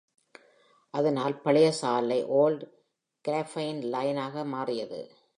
அதனால், 0.89 1.41
பழைய 1.41 1.71
சாலை 1.71 2.25
Old 2.25 2.63
Grapevine 3.27 3.81
Line-ஆக 3.81 4.45
மாறியது. 4.45 5.11